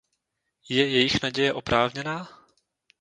[0.69, 2.29] Je jejich naděje oprávněná?